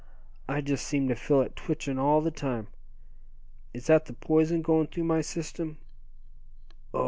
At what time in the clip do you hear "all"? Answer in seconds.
1.99-2.21